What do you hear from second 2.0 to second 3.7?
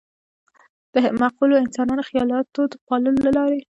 خيالاتو د پاللو له لارې.